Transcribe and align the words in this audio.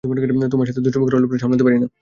তোমার 0.51 0.67
সাথে 0.69 0.81
দুষ্টুমি 0.83 1.05
করার 1.05 1.21
লোভটা 1.23 1.41
সামলাতে 1.41 1.65
পারি 1.65 1.77
না! 1.77 1.87